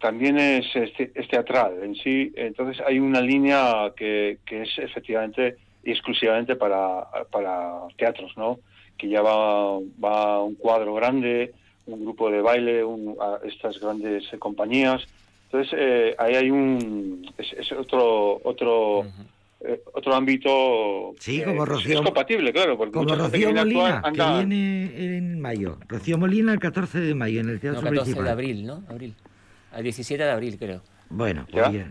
también 0.00 0.38
es, 0.38 0.66
este- 0.76 1.10
es 1.14 1.26
teatral 1.28 1.82
en 1.82 1.94
sí. 1.94 2.32
Entonces 2.36 2.84
hay 2.86 2.98
una 2.98 3.20
línea 3.22 3.92
que, 3.96 4.38
que 4.44 4.62
es 4.62 4.78
efectivamente 4.78 5.56
y 5.82 5.92
exclusivamente 5.92 6.56
para, 6.56 7.06
para 7.30 7.80
teatros, 7.96 8.32
¿no? 8.36 8.58
Que 8.98 9.08
ya 9.08 9.22
va, 9.22 9.78
va 10.02 10.42
un 10.42 10.54
cuadro 10.56 10.94
grande, 10.94 11.52
un 11.86 12.02
grupo 12.04 12.30
de 12.30 12.42
baile, 12.42 12.84
un- 12.84 13.16
estas 13.44 13.80
grandes 13.80 14.24
compañías. 14.38 15.02
Entonces 15.46 15.72
eh, 15.78 16.14
ahí 16.18 16.34
hay 16.34 16.50
un 16.50 17.32
es, 17.38 17.52
es 17.54 17.72
otro 17.72 18.40
otro 18.44 19.04
otro 19.94 20.14
ámbito 20.14 21.14
Sí, 21.18 21.40
eh, 21.40 21.44
como 21.44 21.62
es- 21.64 21.68
Rocío- 21.68 21.98
es 21.98 22.02
compatible 22.04 22.52
claro 22.52 22.76
porque 22.76 22.92
Como 22.92 23.14
Rocío 23.14 23.48
que 23.48 23.54
Molina, 23.54 24.02
que 24.02 24.10
viene 24.46 25.16
en 25.16 25.40
mayo. 25.40 25.78
Rocío 25.88 26.18
Molina 26.18 26.52
el 26.52 26.58
14 26.58 27.00
de 27.00 27.14
mayo 27.14 27.40
en 27.40 27.48
el 27.48 27.54
No, 27.54 27.60
teatro 27.60 27.80
14 27.82 28.00
principal. 28.02 28.24
de 28.24 28.30
abril, 28.30 28.66
¿no? 28.66 28.84
Abril. 28.88 29.14
Al 29.72 29.82
17 29.82 30.22
de 30.22 30.30
abril, 30.30 30.56
creo. 30.58 30.82
Bueno, 31.10 31.46
pues 31.50 31.70
ya. 31.72 31.86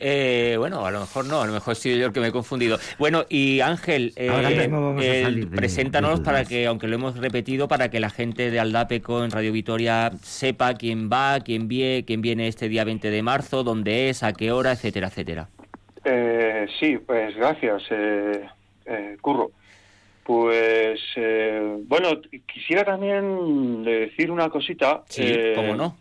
Eh, 0.00 0.54
bueno, 0.58 0.86
a 0.86 0.92
lo 0.92 1.00
mejor 1.00 1.24
no, 1.24 1.42
a 1.42 1.46
lo 1.46 1.52
mejor 1.52 1.72
he 1.72 1.74
sido 1.74 1.96
yo 1.96 2.06
el 2.06 2.12
que 2.12 2.20
me 2.20 2.28
he 2.28 2.32
confundido. 2.32 2.78
Bueno, 3.00 3.24
y 3.28 3.58
Ángel, 3.60 4.12
eh, 4.14 4.28
eh, 4.30 5.30
de- 5.32 5.46
preséntanos 5.48 6.20
de 6.20 6.24
para 6.24 6.44
que, 6.44 6.66
aunque 6.66 6.86
lo 6.86 6.94
hemos 6.94 7.16
repetido, 7.16 7.66
para 7.66 7.90
que 7.90 7.98
la 7.98 8.08
gente 8.10 8.52
de 8.52 8.60
Aldapeco 8.60 9.24
en 9.24 9.32
Radio 9.32 9.50
Vitoria 9.52 10.12
sepa 10.22 10.74
quién 10.74 11.10
va, 11.10 11.40
quién 11.40 11.66
viene, 11.66 12.04
quién 12.04 12.20
viene 12.20 12.46
este 12.46 12.68
día 12.68 12.84
20 12.84 13.10
de 13.10 13.22
marzo, 13.24 13.64
dónde 13.64 14.08
es, 14.08 14.22
a 14.22 14.32
qué 14.32 14.52
hora, 14.52 14.70
etcétera, 14.70 15.08
etcétera. 15.08 15.48
Eh, 16.10 16.66
sí, 16.80 16.96
pues 16.98 17.36
gracias, 17.36 17.82
eh, 17.90 18.48
eh, 18.86 19.16
Curro. 19.20 19.50
Pues 20.24 21.00
eh, 21.16 21.76
bueno, 21.84 22.20
quisiera 22.52 22.84
también 22.84 23.82
decir 23.84 24.30
una 24.30 24.48
cosita. 24.48 25.02
Sí, 25.08 25.22
eh, 25.26 25.52
cómo 25.54 25.74
no. 25.74 25.96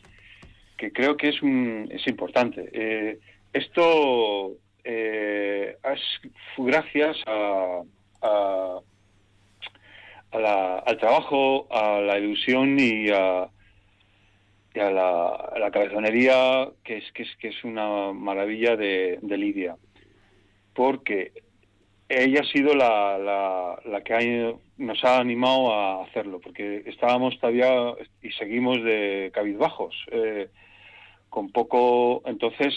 que 0.78 0.92
creo 0.94 1.18
que 1.18 1.30
es, 1.30 1.42
un, 1.42 1.90
es 1.92 2.06
importante. 2.08 2.70
Eh, 2.72 3.20
esto 3.52 4.54
eh, 4.84 5.76
es 5.84 6.02
gracias 6.58 7.18
a, 7.26 7.82
a- 8.22 8.80
a 10.32 10.40
la- 10.40 10.80
al 10.80 10.98
trabajo, 10.98 11.68
a 11.72 12.00
la 12.02 12.18
ilusión 12.20 12.78
y 12.80 13.10
a, 13.10 13.50
la, 14.76 15.28
a 15.30 15.58
la 15.60 15.72
cabezonería, 15.72 16.68
que 16.84 16.98
es, 16.98 17.12
que 17.14 17.24
es, 17.24 17.36
que 17.40 17.48
es 17.48 17.64
una 17.64 18.12
maravilla 18.14 18.76
de, 18.76 19.20
de 19.22 19.38
Lidia. 19.38 19.76
Porque 20.78 21.32
ella 22.08 22.42
ha 22.42 22.52
sido 22.52 22.76
la, 22.76 23.18
la, 23.84 24.02
que 24.02 24.56
nos 24.78 25.04
ha 25.04 25.18
animado 25.18 25.74
a 25.74 26.04
hacerlo, 26.04 26.40
porque 26.40 26.84
estábamos 26.86 27.40
todavía 27.40 27.96
y 28.22 28.30
seguimos 28.34 28.84
de 28.84 29.32
cabizbajos, 29.34 29.96
eh, 30.12 30.50
con 31.30 31.50
poco, 31.52 32.22
entonces 32.28 32.76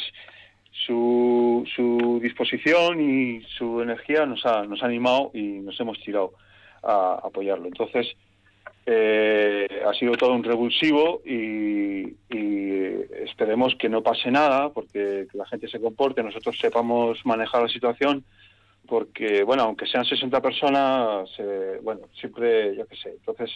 su, 0.86 1.68
su 1.76 2.20
disposición 2.22 3.02
y 3.02 3.42
su 3.58 3.82
energía 3.82 4.24
nos 4.24 4.46
ha, 4.46 4.62
nos 4.64 4.82
ha 4.82 4.86
animado 4.86 5.30
y 5.34 5.42
nos 5.42 5.78
hemos 5.78 6.00
tirado 6.00 6.32
a 6.82 7.20
apoyarlo. 7.22 7.66
Entonces, 7.66 8.16
eh, 8.86 9.68
ha 9.86 9.92
sido 9.92 10.12
todo 10.12 10.32
un 10.32 10.42
revulsivo 10.42 11.20
y 11.26 12.14
esperemos 13.40 13.74
que 13.76 13.88
no 13.88 14.02
pase 14.02 14.30
nada, 14.30 14.68
porque 14.70 15.26
que 15.30 15.38
la 15.38 15.46
gente 15.46 15.66
se 15.66 15.80
comporte, 15.80 16.22
nosotros 16.22 16.58
sepamos 16.60 17.24
manejar 17.24 17.62
la 17.62 17.68
situación, 17.68 18.22
porque, 18.86 19.44
bueno, 19.44 19.62
aunque 19.62 19.86
sean 19.86 20.04
60 20.04 20.42
personas, 20.42 21.30
eh, 21.38 21.78
bueno, 21.82 22.02
siempre, 22.18 22.76
yo 22.76 22.86
qué 22.86 22.96
sé, 22.96 23.10
entonces 23.10 23.50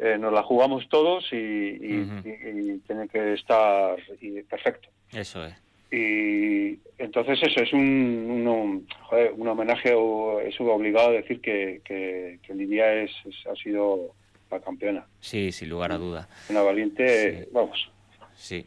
eh, 0.00 0.16
nos 0.18 0.32
la 0.32 0.42
jugamos 0.42 0.88
todos 0.88 1.30
y, 1.30 1.36
y- 1.36 2.00
Ujú. 2.00 2.26
y- 2.26 2.70
y 2.72 2.78
tiene 2.86 3.06
que 3.08 3.34
estar 3.34 3.96
y 4.22 4.40
perfecto. 4.44 4.88
Eso 5.12 5.44
es. 5.44 5.54
Y 5.90 6.78
entonces 6.96 7.38
eso 7.42 7.60
es 7.62 7.70
un, 7.74 8.46
un, 8.48 8.86
joder, 9.02 9.32
un 9.36 9.46
homenaje 9.46 9.92
o 9.94 10.40
es 10.40 10.58
obligado 10.58 11.08
a 11.08 11.12
decir 11.12 11.42
que, 11.42 11.82
que, 11.84 12.38
que 12.42 12.54
Lidia 12.54 12.94
es, 12.94 13.10
es- 13.26 13.46
ha 13.46 13.54
sido 13.56 14.14
la 14.50 14.58
campeona. 14.60 15.04
Sí, 15.20 15.52
sin 15.52 15.68
lugar 15.68 15.92
a 15.92 15.98
duda. 15.98 16.28
Una 16.48 16.62
valiente, 16.62 17.42
Sí. 17.44 17.48
vamos. 17.52 17.90
Sí, 18.34 18.64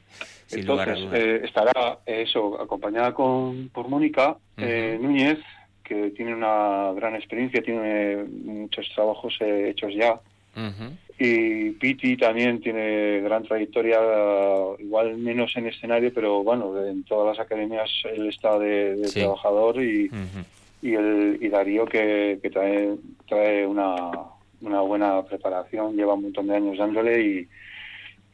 sin 0.47 0.65
lugar 0.65 0.89
a 0.89 0.93
Entonces 0.93 1.19
eh, 1.21 1.41
estará 1.45 1.99
eso 2.05 2.59
acompañada 2.61 3.13
con 3.13 3.69
por 3.69 3.87
Mónica 3.87 4.37
eh, 4.57 4.95
Ujú. 4.97 5.07
Núñez, 5.07 5.39
que 5.83 6.11
tiene 6.11 6.33
una 6.33 6.91
gran 6.95 7.15
experiencia, 7.15 7.61
tiene 7.61 8.23
muchos 8.43 8.89
trabajos 8.95 9.35
eh, 9.41 9.69
hechos 9.69 9.93
ya. 9.93 10.19
Y 11.17 11.71
Piti 11.71 12.17
también 12.17 12.59
tiene 12.61 13.21
gran 13.21 13.43
trayectoria, 13.43 13.99
igual 14.79 15.17
menos 15.17 15.55
en 15.55 15.67
escenario, 15.67 16.13
pero 16.13 16.43
bueno, 16.43 16.73
en 16.85 17.03
todas 17.03 17.37
las 17.37 17.45
academias 17.45 17.89
él 18.05 18.27
está 18.27 18.57
de, 18.59 18.95
de 18.95 19.07
Sí. 19.07 19.19
trabajador 19.19 19.81
y, 19.81 20.09
y, 20.81 20.93
el, 20.93 21.37
y 21.41 21.47
Darío 21.49 21.85
que, 21.85 22.39
que 22.41 22.49
trae, 22.49 22.95
trae 23.27 23.65
una, 23.65 23.95
una 24.61 24.81
buena 24.81 25.23
preparación, 25.23 25.95
lleva 25.95 26.13
un 26.15 26.23
montón 26.23 26.47
de 26.47 26.55
años 26.55 26.77
dándole 26.77 27.21
y, 27.21 27.47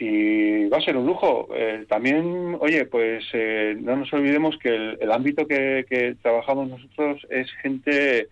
y 0.03 0.67
va 0.67 0.77
a 0.77 0.81
ser 0.81 0.98
un 0.98 1.05
lujo. 1.05 1.48
Eh, 1.53 1.86
también, 1.88 2.58
oye, 2.60 2.86
pues 2.86 3.24
eh, 3.34 3.77
no 3.79 3.96
nos 3.96 4.12
olvidemos 4.13 4.58
que 4.58 4.70
el, 4.70 4.98
el 5.00 5.12
ámbito 5.12 5.46
que, 5.46 5.86
que 5.88 6.15
trabajamos 6.24 6.70
nosotros 6.70 7.25
es 7.29 7.51
gente 7.62 8.27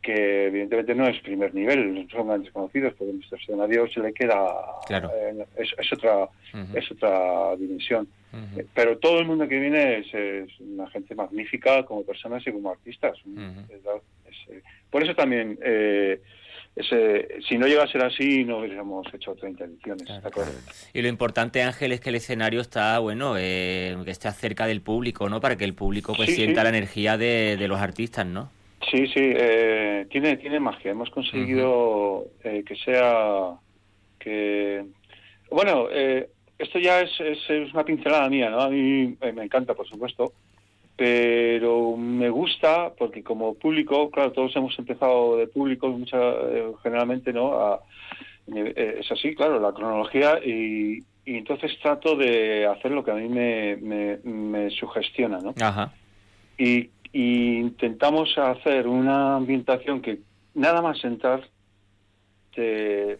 que 0.00 0.46
evidentemente 0.46 0.94
no 0.94 1.08
es 1.08 1.18
primer 1.22 1.52
nivel, 1.52 1.92
no 1.92 2.08
son 2.08 2.28
grandes 2.28 2.52
conocidos, 2.52 2.94
porque 2.96 3.12
nuestro 3.14 3.36
escenario 3.36 3.88
se 3.88 3.98
le 4.00 4.12
queda, 4.12 4.46
Claro. 4.86 5.10
eh, 5.12 5.44
es, 5.56 5.74
es 5.76 5.92
otra 5.92 6.28
es 6.72 6.90
otra 6.92 7.56
dimensión. 7.56 8.06
Pero 8.74 8.98
todo 8.98 9.18
el 9.18 9.26
mundo 9.26 9.48
que 9.48 9.58
viene 9.58 9.98
es, 9.98 10.14
es 10.14 10.60
una 10.60 10.88
gente 10.90 11.14
magnífica 11.16 11.84
como 11.84 12.04
personas 12.04 12.46
y 12.46 12.52
como 12.52 12.70
artistas. 12.70 13.18
Es, 13.68 14.50
eh, 14.50 14.62
por 14.90 15.02
eso 15.02 15.14
también, 15.16 15.58
eh, 15.62 16.20
ese, 16.78 17.28
si 17.48 17.58
no 17.58 17.66
llega 17.66 17.84
a 17.84 17.88
ser 17.88 18.04
así, 18.04 18.44
no 18.44 18.58
hubiéramos 18.58 19.06
hecho 19.12 19.34
30 19.34 19.64
ediciones. 19.64 20.08
Y 20.92 21.02
lo 21.02 21.08
importante, 21.08 21.62
Ángel, 21.62 21.92
es 21.92 22.00
que 22.00 22.10
el 22.10 22.14
escenario 22.16 22.60
está, 22.60 22.98
bueno, 22.98 23.34
eh, 23.38 23.96
que 24.04 24.10
esté 24.10 24.30
cerca 24.32 24.66
del 24.66 24.80
público, 24.80 25.28
¿no? 25.28 25.40
Para 25.40 25.56
que 25.56 25.64
el 25.64 25.74
público 25.74 26.14
pues 26.14 26.28
Sí, 26.30 26.36
sienta 26.36 26.60
sí. 26.60 26.64
la 26.64 26.68
energía 26.70 27.16
de, 27.16 27.56
de 27.56 27.68
los 27.68 27.80
artistas, 27.80 28.26
¿no? 28.26 28.50
Sí, 28.90 29.06
sí, 29.08 29.20
eh, 29.20 30.06
tiene, 30.10 30.36
tiene 30.36 30.60
magia. 30.60 30.92
Hemos 30.92 31.10
conseguido 31.10 32.26
eh, 32.44 32.62
que 32.66 32.76
sea 32.76 33.54
que 34.18 34.84
bueno, 35.50 35.88
eh, 35.90 36.28
esto 36.58 36.78
ya 36.78 37.00
es, 37.00 37.10
es, 37.20 37.38
es 37.48 37.72
una 37.72 37.84
pincelada 37.84 38.28
mía, 38.28 38.50
¿no? 38.50 38.60
A 38.60 38.68
mí 38.68 39.16
eh, 39.20 39.32
me 39.32 39.44
encanta, 39.44 39.74
por 39.74 39.88
supuesto, 39.88 40.32
pero 40.98 41.96
me 41.96 42.28
gusta 42.28 42.92
porque 42.98 43.22
como 43.22 43.54
público, 43.54 44.10
claro, 44.10 44.32
todos 44.32 44.54
hemos 44.56 44.76
empezado 44.80 45.36
de 45.36 45.46
público, 45.46 45.88
mucha, 45.88 46.18
eh, 46.18 46.72
generalmente, 46.82 47.32
¿no? 47.32 47.52
A- 47.54 47.80
eh, 48.52 48.96
es 49.00 49.12
así, 49.12 49.32
claro, 49.36 49.60
la 49.60 49.72
cronología 49.72 50.40
y, 50.44 50.98
y 51.24 51.36
entonces 51.36 51.70
trato 51.80 52.16
de 52.16 52.66
hacer 52.66 52.90
lo 52.90 53.04
que 53.04 53.12
a 53.12 53.14
mí 53.14 53.28
me, 53.28 53.76
me, 53.76 54.16
me 54.24 54.70
sugestiona, 54.70 55.38
¿no? 55.38 55.54
Ajá. 55.60 55.92
y, 56.58 56.90
y 57.12 57.58
intentamos 57.58 58.36
hacer 58.36 58.88
una 58.88 59.36
ambientación 59.36 60.00
que 60.02 60.18
nada 60.54 60.82
más 60.82 61.04
entrar 61.04 61.42
te, 62.54 63.18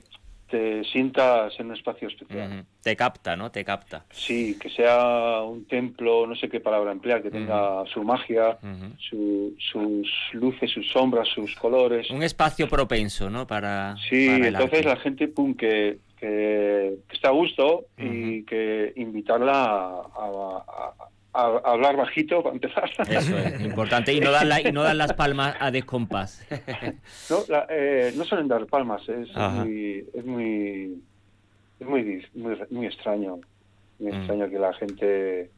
te 0.50 0.82
sientas 0.84 1.52
en 1.61 1.66
un 1.66 1.74
espacio 1.76 2.08
especial. 2.08 2.64
Te 2.82 2.96
capta, 2.96 3.37
¿no? 3.37 3.50
Te 3.50 3.64
capta. 3.64 4.04
Sí, 4.11 4.56
que 4.58 4.70
sea 4.70 5.42
un 5.42 5.66
templo, 5.66 6.26
no 6.26 6.34
sé 6.37 6.48
qué 6.48 6.61
palabra 6.61 6.90
emplear, 6.92 7.22
que 7.22 7.30
tenga 7.30 7.84
su 7.92 8.02
magia, 8.02 8.58
su- 8.98 9.54
sus 9.58 10.08
luces, 10.32 10.70
sus 10.70 10.88
sombras, 10.90 11.28
sus 11.28 11.54
colores. 11.56 12.11
Un 12.11 12.22
espacio 12.22 12.68
propenso, 12.68 13.28
¿no? 13.30 13.46
Para. 13.46 13.96
Sí, 14.08 14.26
para 14.26 14.48
entonces 14.48 14.78
arte. 14.78 14.88
la 14.88 14.96
gente, 14.96 15.28
pum, 15.28 15.54
que, 15.54 15.98
que, 16.18 16.94
que 17.08 17.14
está 17.14 17.28
a 17.28 17.32
gusto 17.32 17.84
y 17.98 18.42
que 18.44 18.92
invitarla 18.96 19.52
a, 19.64 20.02
a- 20.16 20.64
a- 20.66 21.08
a 21.46 21.72
hablar 21.72 21.96
bajito 21.96 22.42
para 22.42 22.55
empezar. 22.55 22.90
Eso 23.09 23.38
es, 23.38 23.61
importante. 23.70 24.12
Y 24.12 24.20
no 24.20 24.31
dar, 24.31 24.46
la- 24.46 24.61
y 24.61 24.72
no 24.72 24.83
dar 24.83 24.96
las 24.96 25.12
palmas 25.12 25.57
a 25.61 25.70
descompás. 25.70 26.46
No, 27.31 27.37
la- 27.48 27.66
eh, 27.70 28.12
no 28.16 28.24
suelen 28.24 28.48
dar 28.48 28.66
palmas, 28.66 29.09
es 29.09 29.29
Ajá. 29.37 29.64
muy, 29.64 30.05
es 30.14 30.24
muy, 30.24 31.03
es 31.81 31.87
muy, 31.87 32.27
muy, 32.35 32.57
muy 32.70 32.87
extraño, 32.87 33.37
muy 33.98 34.12
Mm. 34.12 34.16
extraño 34.16 34.48
que 34.51 34.59
la 34.59 34.72
gente 34.74 35.51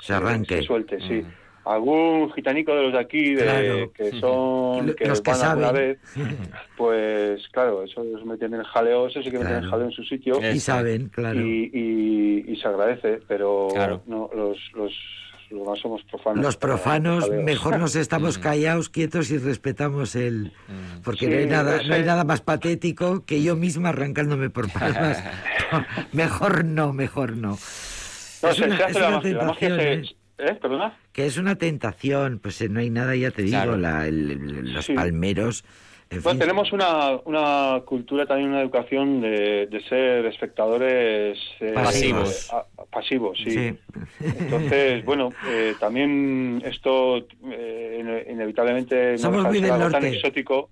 Se 0.00 0.12
arranque. 0.14 0.56
se 0.58 0.62
suelte, 0.64 0.98
sí. 1.00 1.24
Algún 1.64 2.32
gitanico 2.32 2.74
de 2.74 2.82
los 2.84 2.92
de 2.92 2.98
aquí, 2.98 3.34
de, 3.34 3.42
Claro. 3.42 3.92
que 3.92 4.10
son, 4.18 4.94
que 4.94 5.06
los 5.06 5.20
que 5.20 5.30
van 5.30 5.42
alguna 5.42 5.66
saben. 5.68 5.88
vez, 5.88 5.98
pues 6.76 7.48
claro, 7.52 7.82
eso 7.84 8.02
los 8.02 8.24
meten 8.24 8.54
en 8.54 8.62
jaleo, 8.64 9.06
eso 9.08 9.22
sí 9.22 9.30
que 9.30 9.38
meten 9.38 9.52
en 9.54 9.58
Claro. 9.60 9.70
jaleo 9.70 9.86
en 9.86 9.92
su 9.92 10.02
sitio 10.04 10.40
Y 10.52 10.58
saben, 10.60 11.08
claro. 11.08 11.40
y, 11.40 11.70
y, 11.72 12.52
y 12.52 12.56
se 12.56 12.66
agradece, 12.68 13.20
pero 13.28 13.68
Claro. 13.72 14.02
no, 14.06 14.30
los, 14.34 14.56
los, 14.74 14.92
los 15.50 15.66
más 15.66 15.78
somos 15.80 16.02
profanos. 16.04 16.42
Los 16.44 16.56
para 16.56 16.74
profanos, 16.74 17.28
mejor 17.30 17.78
nos 17.78 17.94
estamos 17.96 18.38
Mm. 18.38 18.42
callados, 18.42 18.88
quietos 18.88 19.30
y 19.30 19.38
respetamos 19.38 20.14
el... 20.16 20.52
Mm. 20.68 21.02
Porque 21.04 21.26
Sí, 21.26 21.30
no, 21.32 21.38
hay 21.38 21.46
nada, 21.46 21.82
no 21.86 21.94
hay 21.94 22.02
nada 22.04 22.24
más 22.24 22.40
patético 22.40 23.24
que 23.26 23.42
yo 23.42 23.54
misma 23.56 23.90
arrancándome 23.90 24.48
por 24.48 24.70
palmas. 24.72 25.22
mejor 26.12 26.64
no, 26.64 26.92
mejor 26.92 27.36
no. 27.36 27.58
No, 28.42 28.48
Es 28.48 28.56
se, 28.56 28.64
una- 28.64 28.76
se 28.78 28.82
hace 28.84 28.92
es 28.92 29.00
la 29.00 29.10
magia, 29.10 29.32
la 29.34 29.44
magia 29.44 29.68
tentación, 29.68 30.04
se- 30.06 30.19
¿eh? 30.40 30.54
¿Perdona? 30.60 30.98
Que 31.12 31.26
es 31.26 31.36
una 31.36 31.56
tentación, 31.56 32.38
pues 32.38 32.60
eh, 32.60 32.68
no 32.68 32.80
hay 32.80 32.90
nada, 32.90 33.14
ya 33.16 33.30
te 33.30 33.42
digo, 33.42 33.56
Claro. 33.56 33.76
la- 33.76 34.06
el- 34.06 34.30
el- 34.30 34.72
los 34.74 34.84
Sí. 34.86 34.94
palmeros. 34.94 35.64
en 36.12 36.22
Bueno, 36.22 36.40
fin. 36.40 36.48
tenemos 36.48 36.72
una, 36.72 37.20
una 37.24 37.82
cultura, 37.86 38.26
también 38.26 38.48
una 38.50 38.60
educación 38.62 39.20
de, 39.20 39.68
de 39.68 39.80
ser 39.88 40.26
espectadores 40.26 41.38
eh, 41.60 41.70
Pasivos. 41.72 42.52
a- 42.52 42.66
pasivos, 42.90 43.38
sí. 43.38 43.50
Sí. 43.52 43.78
Entonces, 44.40 45.04
bueno, 45.04 45.32
eh, 45.48 45.74
también 45.78 46.60
esto 46.64 47.18
eh, 47.18 47.98
ine- 48.00 48.26
inevitablemente 48.28 49.12
no 49.12 49.18
Somos 49.18 49.44
muy 49.44 49.60
del 49.60 49.70
algo 49.70 49.84
tan 49.88 50.02
norte. 50.02 50.16
exótico 50.16 50.68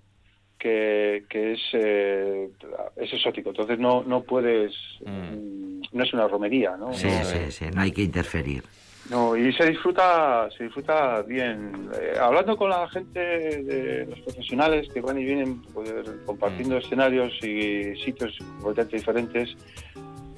que, 0.57 1.23
que 1.29 1.53
es, 1.53 1.59
eh, 1.71 2.49
es 2.97 3.13
exótico. 3.13 3.51
Entonces 3.51 3.79
no, 3.79 4.03
no 4.03 4.23
puedes, 4.23 4.73
Mm. 5.05 5.09
mm, 5.09 5.81
no 5.93 6.03
es 6.03 6.13
una 6.13 6.27
romería, 6.27 6.75
¿no? 6.75 6.91
Sí, 6.91 7.07
No, 7.07 7.23
sí, 7.23 7.37
sí, 7.51 7.65
no 7.73 7.79
hay 7.81 7.91
que 7.93 8.01
interferir. 8.01 8.63
No, 9.09 9.35
y 9.35 9.51
se 9.53 9.65
disfruta, 9.65 10.47
se 10.55 10.65
disfruta 10.65 11.23
bien. 11.23 11.89
Eh, 11.99 12.13
hablando 12.19 12.55
con 12.55 12.69
la 12.69 12.87
gente 12.89 13.19
de 13.19 14.05
los 14.05 14.19
profesionales 14.19 14.87
que 14.93 15.01
van 15.01 15.17
y 15.17 15.25
vienen 15.25 15.61
pues, 15.73 15.91
compartiendo 16.25 16.75
Mm. 16.75 16.79
escenarios 16.79 17.33
y 17.43 17.95
sitios 18.05 18.37
completamente 18.61 18.97
diferentes, 18.97 19.55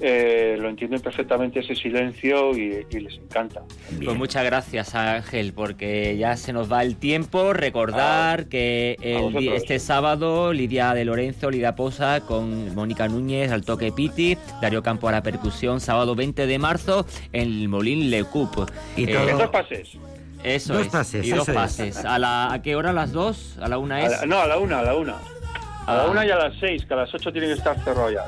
eh, 0.04 0.56
lo 0.58 0.68
entienden 0.68 1.00
perfectamente 1.00 1.60
ese 1.60 1.74
silencio 1.76 2.50
y, 2.56 2.84
y 2.90 3.00
les 3.00 3.14
encanta. 3.14 3.62
Bien. 3.90 4.04
Pues 4.06 4.18
muchas 4.18 4.44
gracias 4.44 4.94
Ángel, 4.96 5.52
porque 5.52 6.16
ya 6.18 6.36
se 6.36 6.52
nos 6.52 6.70
va 6.70 6.82
el 6.82 6.96
tiempo. 6.96 7.52
Recordar 7.52 8.40
A- 8.40 8.44
que 8.48 8.96
a 9.00 9.04
el, 9.38 9.48
este 9.52 9.78
sábado 9.78 10.52
Lidia 10.52 10.92
de 10.94 11.04
Lorenzo, 11.04 11.50
Lidia 11.50 11.76
Posa 11.76 12.20
con 12.22 12.74
Mónica 12.74 13.06
Núñez 13.08 13.52
al 13.52 13.64
toque 13.64 13.92
piti, 13.92 14.36
Darío 14.60 14.82
Campo 14.82 15.08
a 15.08 15.12
la 15.12 15.22
percusión, 15.22 15.80
sábado 15.80 16.14
20 16.16 16.46
de 16.46 16.58
marzo 16.58 17.06
en 17.32 17.42
el 17.42 17.68
Molín 17.68 18.10
Le 18.10 18.24
Coup. 18.24 18.50
Y 18.96 19.04
Eh, 19.04 19.14
todo- 19.14 19.26
Que 19.26 19.32
dos 19.32 19.48
pases. 19.50 19.88
Eso 20.42 20.72
Dos 20.74 20.86
es. 20.86 20.88
pases, 20.92 21.24
y 21.24 21.30
dos 21.30 21.42
eso 21.42 21.52
es. 21.52 21.56
pases. 21.56 22.04
¿A, 22.04 22.18
la, 22.18 22.52
¿A 22.52 22.60
qué 22.62 22.74
hora? 22.74 22.90
¿A 22.90 22.92
las 22.92 23.12
dos? 23.12 23.56
¿A 23.62 23.68
la 23.68 23.78
una 23.78 23.94
A 23.96 24.02
es? 24.06 24.10
la- 24.10 24.26
no, 24.26 24.40
a 24.40 24.46
la 24.48 24.58
una, 24.58 24.80
a 24.80 24.82
la 24.82 24.96
una. 24.96 25.14
A 25.86 25.94
la 25.94 26.02
Ah. 26.04 26.10
una 26.10 26.26
y 26.26 26.30
a 26.30 26.36
las 26.36 26.54
seis, 26.58 26.84
que 26.84 26.94
a 26.94 26.96
las 26.96 27.14
ocho 27.14 27.30
tienen 27.32 27.50
que 27.50 27.58
estar 27.58 27.76
cerrados 27.84 28.12
ya. 28.12 28.24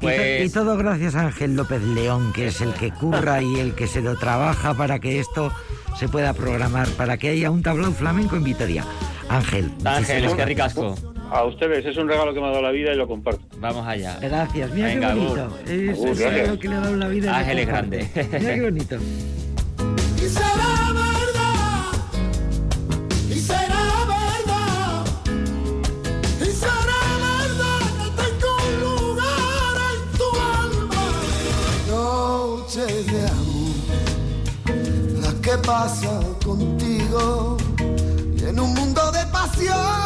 Y 0.00 0.06
to- 0.06 0.10
y, 0.12 0.38
Pues 0.38 0.52
todo 0.52 0.76
gracias 0.76 1.14
a 1.14 1.20
Ángel 1.26 1.54
López 1.56 1.82
León, 1.82 2.32
que 2.32 2.46
es 2.48 2.60
el 2.60 2.72
que 2.74 2.90
curra 2.90 3.42
y 3.42 3.60
el 3.60 3.74
que 3.74 3.86
se 3.86 4.00
lo 4.00 4.16
trabaja 4.16 4.74
para 4.74 4.98
que 4.98 5.18
esto 5.20 5.52
se 5.98 6.08
pueda 6.08 6.32
programar, 6.32 6.88
para 6.90 7.16
que 7.18 7.28
haya 7.30 7.50
un 7.50 7.62
tablao 7.62 7.92
flamenco 7.92 8.36
en 8.36 8.44
Vitoria. 8.44 8.84
Ángel, 9.28 9.70
Ángel, 9.84 10.24
es 10.24 10.34
que 10.34 10.44
ricasco. 10.44 10.94
A 11.30 11.44
ustedes, 11.44 11.86
es 11.86 11.96
un 11.96 12.08
regalo 12.08 12.34
que 12.34 12.40
me 12.40 12.46
ha 12.46 12.50
dado 12.50 12.62
la 12.62 12.72
vida 12.72 12.92
y 12.92 12.96
lo 12.96 13.06
comparto. 13.06 13.42
Vamos 13.60 13.86
allá. 13.86 14.18
Gracias, 14.20 14.72
mira 14.72 14.88
Venga, 14.88 15.08
qué 15.12 15.14
bonito. 15.20 15.42
Agur. 15.44 15.58
Es 15.66 15.70
el 15.70 16.04
gracias. 16.04 16.32
regalo 16.32 16.58
que 16.58 16.68
le 16.68 16.74
ha 16.74 16.80
dado 16.80 16.96
la 16.96 17.08
vida. 17.08 17.38
Ángel 17.38 17.58
es 17.60 17.66
grande. 17.68 18.08
Mira 18.40 18.54
qué 18.54 18.62
bonito. 18.62 18.96
Pasa 35.70 36.20
contigo, 36.44 37.56
y 38.36 38.44
en 38.44 38.58
un 38.58 38.74
mundo 38.74 39.12
de 39.12 39.24
los 39.26 39.99